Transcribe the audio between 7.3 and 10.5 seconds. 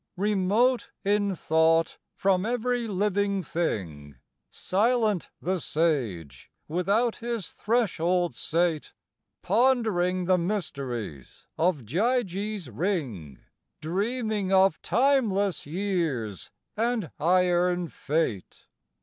threshold sate, Pondering the